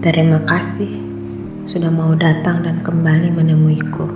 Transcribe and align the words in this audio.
Terima 0.00 0.40
kasih 0.48 0.96
sudah 1.68 1.92
mau 1.92 2.16
datang 2.16 2.64
dan 2.64 2.80
kembali 2.80 3.36
menemuiku. 3.36 4.08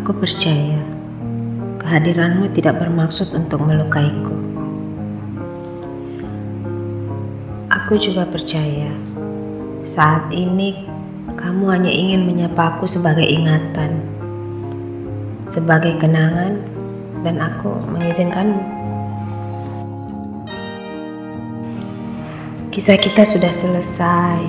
Aku 0.00 0.16
percaya 0.16 0.80
kehadiranmu 1.76 2.48
tidak 2.56 2.80
bermaksud 2.80 3.28
untuk 3.36 3.60
melukaiku. 3.60 4.32
Aku 7.68 8.00
juga 8.00 8.24
percaya 8.24 8.88
saat 9.84 10.24
ini 10.32 10.88
kamu 11.36 11.68
hanya 11.68 11.92
ingin 11.92 12.24
menyapa 12.24 12.80
aku 12.80 12.88
sebagai 12.88 13.28
ingatan, 13.28 14.00
sebagai 15.52 16.00
kenangan, 16.00 16.64
dan 17.28 17.36
aku 17.44 17.76
mengizinkanmu. 17.92 18.81
Kisah 22.72 22.96
kita 22.96 23.28
sudah 23.28 23.52
selesai. 23.52 24.40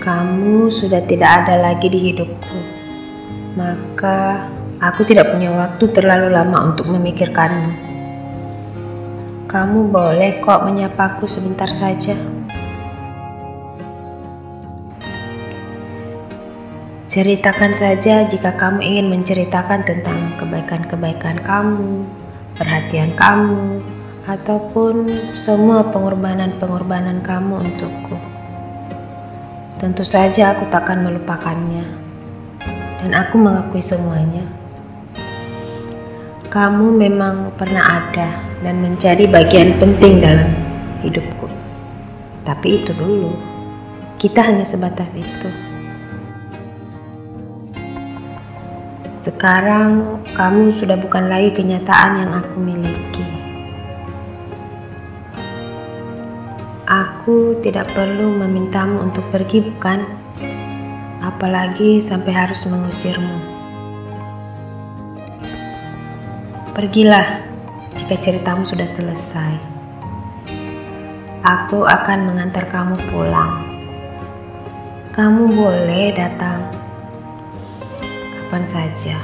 Kamu 0.00 0.72
sudah 0.72 1.04
tidak 1.04 1.44
ada 1.44 1.60
lagi 1.60 1.92
di 1.92 2.08
hidupku. 2.08 2.58
Maka 3.52 4.48
aku 4.80 5.04
tidak 5.04 5.28
punya 5.28 5.52
waktu 5.52 5.92
terlalu 5.92 6.32
lama 6.32 6.72
untuk 6.72 6.88
memikirkanmu. 6.88 7.72
Kamu 9.44 9.92
boleh 9.92 10.40
kok 10.40 10.64
menyapaku 10.64 11.28
sebentar 11.28 11.68
saja. 11.68 12.16
Ceritakan 17.12 17.76
saja 17.76 18.24
jika 18.24 18.56
kamu 18.56 18.80
ingin 18.80 19.12
menceritakan 19.12 19.84
tentang 19.84 20.32
kebaikan-kebaikan 20.40 21.44
kamu, 21.44 22.08
perhatian 22.56 23.12
kamu, 23.20 23.84
ataupun 24.22 25.10
semua 25.34 25.82
pengorbanan-pengorbanan 25.90 27.26
kamu 27.26 27.58
untukku. 27.58 28.16
Tentu 29.82 30.06
saja 30.06 30.54
aku 30.54 30.70
takkan 30.70 31.02
melupakannya, 31.02 31.82
dan 33.02 33.10
aku 33.18 33.34
mengakui 33.34 33.82
semuanya. 33.82 34.46
Kamu 36.46 36.94
memang 36.94 37.50
pernah 37.58 37.82
ada 37.82 38.38
dan 38.62 38.78
menjadi 38.78 39.26
bagian 39.26 39.74
penting 39.82 40.22
dalam 40.22 40.54
hidupku. 41.02 41.50
Tapi 42.46 42.78
itu 42.78 42.94
dulu, 42.94 43.34
kita 44.22 44.38
hanya 44.38 44.62
sebatas 44.62 45.10
itu. 45.18 45.50
Sekarang 49.18 50.22
kamu 50.34 50.78
sudah 50.78 50.98
bukan 50.98 51.26
lagi 51.26 51.54
kenyataan 51.54 52.22
yang 52.22 52.30
aku 52.38 52.58
miliki. 52.58 53.41
Aku 57.22 57.54
tidak 57.62 57.86
perlu 57.94 58.34
memintamu 58.34 58.98
untuk 58.98 59.22
pergi, 59.30 59.62
bukan? 59.62 60.02
Apalagi 61.22 62.02
sampai 62.02 62.34
harus 62.34 62.66
mengusirmu. 62.66 63.38
Pergilah 66.74 67.46
jika 67.94 68.18
ceritamu 68.18 68.66
sudah 68.66 68.90
selesai. 68.90 69.54
Aku 71.46 71.86
akan 71.86 72.26
mengantar 72.26 72.66
kamu 72.66 72.98
pulang. 73.14 73.70
Kamu 75.14 75.46
boleh 75.46 76.18
datang 76.18 76.74
kapan 78.34 78.66
saja, 78.66 79.14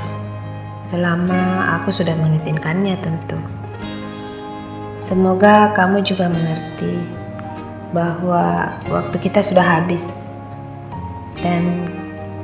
selama 0.87 1.83
aku 1.83 1.91
sudah 1.91 2.15
mengizinkannya, 2.15 2.95
tentu. 3.03 3.43
Semoga 5.03 5.75
kamu 5.75 6.07
juga 6.07 6.31
mengerti 6.31 7.18
bahwa 7.93 8.73
waktu 8.93 9.17
kita 9.21 9.41
sudah 9.41 9.65
habis 9.65 10.21
dan 11.41 11.89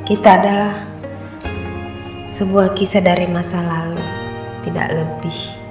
kita 0.08 0.40
adalah 0.40 0.72
sebuah 2.28 2.74
kisah 2.74 3.00
dari 3.04 3.30
masa 3.30 3.62
lalu, 3.62 4.02
tidak 4.66 4.90
lebih. 4.90 5.63